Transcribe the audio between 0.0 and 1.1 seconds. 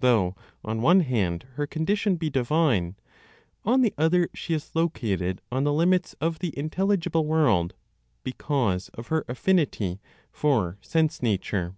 Though on one